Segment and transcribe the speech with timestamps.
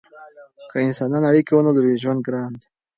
[0.69, 2.67] که انسانان اړیکې ونلري ژوند ګران دی.